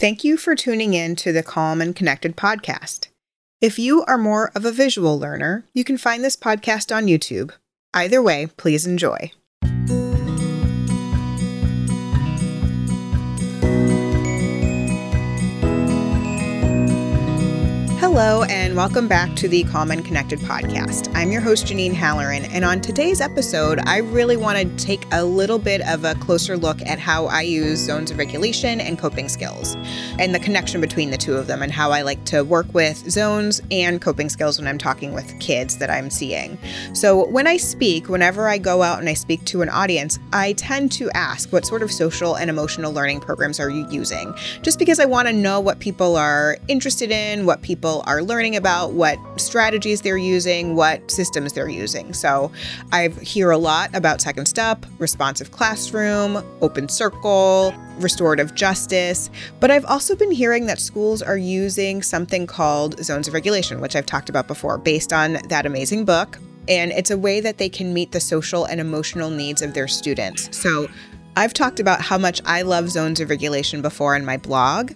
[0.00, 3.08] Thank you for tuning in to the Calm and Connected podcast.
[3.60, 7.52] If you are more of a visual learner, you can find this podcast on YouTube.
[7.92, 9.30] Either way, please enjoy.
[18.12, 21.14] Hello, and welcome back to the and Connected podcast.
[21.14, 25.24] I'm your host, Janine Halloran, and on today's episode, I really want to take a
[25.24, 29.28] little bit of a closer look at how I use zones of regulation and coping
[29.28, 29.76] skills,
[30.18, 32.96] and the connection between the two of them, and how I like to work with
[33.08, 36.58] zones and coping skills when I'm talking with kids that I'm seeing.
[36.94, 40.54] So, when I speak, whenever I go out and I speak to an audience, I
[40.54, 44.34] tend to ask, What sort of social and emotional learning programs are you using?
[44.62, 48.56] Just because I want to know what people are interested in, what people are learning
[48.56, 52.12] about, what strategies they're using, what systems they're using.
[52.12, 52.50] So
[52.92, 59.84] I hear a lot about Second Step, responsive classroom, open circle, restorative justice, but I've
[59.84, 64.28] also been hearing that schools are using something called zones of regulation, which I've talked
[64.28, 66.38] about before, based on that amazing book.
[66.68, 69.88] And it's a way that they can meet the social and emotional needs of their
[69.88, 70.56] students.
[70.56, 70.88] So
[71.36, 74.92] I've talked about how much I love zones of regulation before in my blog,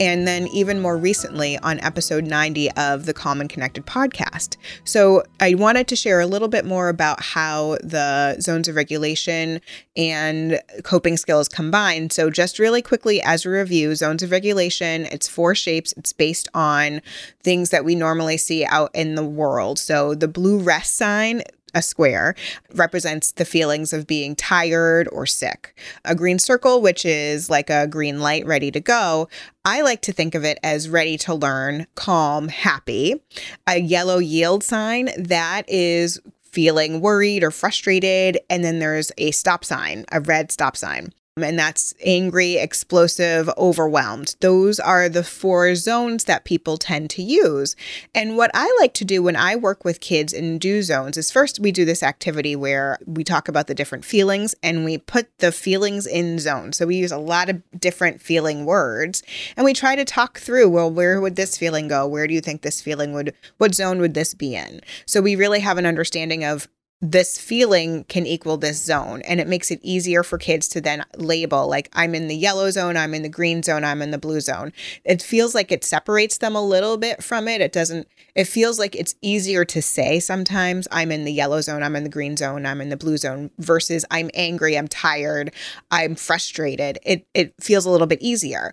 [0.00, 4.56] and then even more recently on episode 90 of the Calm and Connected podcast.
[4.84, 9.60] So I wanted to share a little bit more about how the zones of regulation
[9.96, 12.10] and coping skills combine.
[12.10, 15.94] So, just really quickly as a review, zones of regulation, it's four shapes.
[15.96, 17.00] It's based on
[17.42, 19.78] things that we normally see out in the world.
[19.78, 21.42] So, the blue rest sign
[21.74, 22.34] a square
[22.74, 25.78] represents the feelings of being tired or sick.
[26.04, 29.28] A green circle, which is like a green light ready to go,
[29.64, 33.22] I like to think of it as ready to learn, calm, happy.
[33.66, 38.38] A yellow yield sign, that is feeling worried or frustrated.
[38.48, 44.36] And then there's a stop sign, a red stop sign and that's angry, explosive, overwhelmed.
[44.40, 47.76] Those are the four zones that people tend to use.
[48.14, 51.30] And what I like to do when I work with kids and do zones is
[51.30, 55.28] first we do this activity where we talk about the different feelings and we put
[55.38, 56.78] the feelings in zones.
[56.78, 59.22] So we use a lot of different feeling words
[59.58, 62.06] and we try to talk through, well, where would this feeling go?
[62.06, 64.80] Where do you think this feeling would, what zone would this be in?
[65.04, 66.66] So we really have an understanding of
[67.02, 71.04] this feeling can equal this zone and it makes it easier for kids to then
[71.18, 74.18] label like i'm in the yellow zone i'm in the green zone i'm in the
[74.18, 74.72] blue zone.
[75.04, 77.60] It feels like it separates them a little bit from it.
[77.60, 81.82] It doesn't it feels like it's easier to say sometimes i'm in the yellow zone
[81.82, 85.52] i'm in the green zone i'm in the blue zone versus i'm angry i'm tired
[85.90, 86.98] i'm frustrated.
[87.04, 88.72] It it feels a little bit easier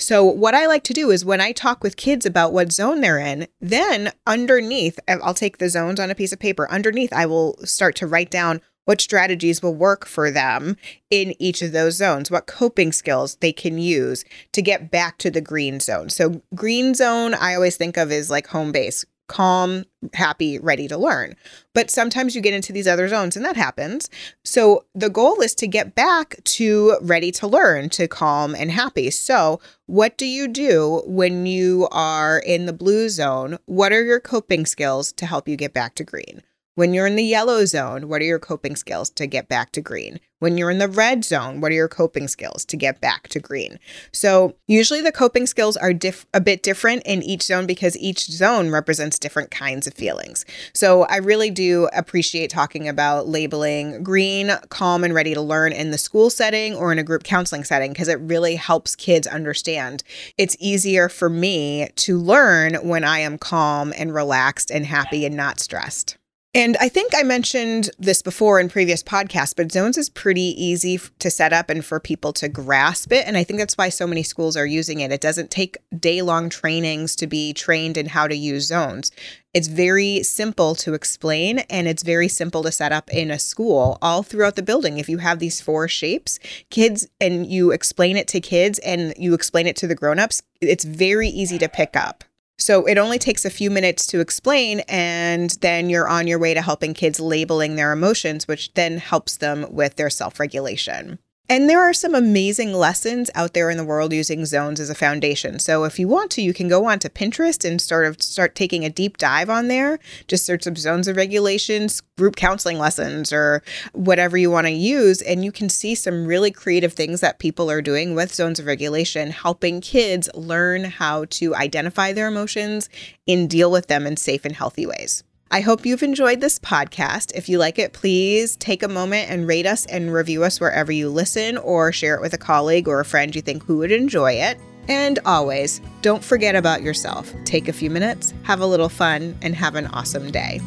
[0.00, 3.00] so, what I like to do is when I talk with kids about what zone
[3.00, 6.70] they're in, then underneath, I'll take the zones on a piece of paper.
[6.70, 10.76] Underneath, I will start to write down what strategies will work for them
[11.10, 15.30] in each of those zones, what coping skills they can use to get back to
[15.30, 16.08] the green zone.
[16.08, 20.98] So, green zone, I always think of as like home base calm, happy, ready to
[20.98, 21.36] learn.
[21.72, 24.10] But sometimes you get into these other zones and that happens.
[24.44, 29.10] So the goal is to get back to ready to learn, to calm and happy.
[29.10, 33.58] So, what do you do when you are in the blue zone?
[33.66, 36.42] What are your coping skills to help you get back to green?
[36.80, 39.82] When you're in the yellow zone, what are your coping skills to get back to
[39.82, 40.18] green?
[40.38, 43.38] When you're in the red zone, what are your coping skills to get back to
[43.38, 43.78] green?
[44.12, 48.24] So, usually the coping skills are diff- a bit different in each zone because each
[48.24, 50.46] zone represents different kinds of feelings.
[50.72, 55.90] So, I really do appreciate talking about labeling green, calm, and ready to learn in
[55.90, 60.02] the school setting or in a group counseling setting because it really helps kids understand.
[60.38, 65.36] It's easier for me to learn when I am calm and relaxed and happy and
[65.36, 66.16] not stressed.
[66.52, 70.98] And I think I mentioned this before in previous podcasts, but Zones is pretty easy
[71.20, 73.24] to set up and for people to grasp it.
[73.24, 75.12] And I think that's why so many schools are using it.
[75.12, 79.12] It doesn't take day long trainings to be trained in how to use Zones.
[79.54, 83.96] It's very simple to explain and it's very simple to set up in a school
[84.02, 84.98] all throughout the building.
[84.98, 89.34] If you have these four shapes, kids, and you explain it to kids and you
[89.34, 92.24] explain it to the grown-ups, it's very easy to pick up.
[92.60, 96.52] So it only takes a few minutes to explain, and then you're on your way
[96.52, 101.18] to helping kids labeling their emotions, which then helps them with their self regulation.
[101.50, 104.94] And there are some amazing lessons out there in the world using zones as a
[104.94, 105.58] foundation.
[105.58, 108.84] So if you want to, you can go onto Pinterest and sort of start taking
[108.84, 109.98] a deep dive on there.
[110.28, 113.64] Just search up zones of regulations, group counseling lessons, or
[113.94, 115.22] whatever you want to use.
[115.22, 118.66] And you can see some really creative things that people are doing with zones of
[118.66, 122.88] regulation, helping kids learn how to identify their emotions
[123.26, 125.24] and deal with them in safe and healthy ways.
[125.52, 127.32] I hope you've enjoyed this podcast.
[127.34, 130.92] If you like it, please take a moment and rate us and review us wherever
[130.92, 133.90] you listen or share it with a colleague or a friend you think who would
[133.90, 134.60] enjoy it.
[134.86, 137.34] And always, don't forget about yourself.
[137.44, 140.60] Take a few minutes, have a little fun, and have an awesome day.